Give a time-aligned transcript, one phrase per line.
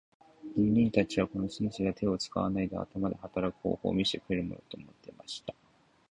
[0.57, 5.53] 人民たちはこの紳士が手を使わないで頭で働く方法を見せてくれるものと思っていました。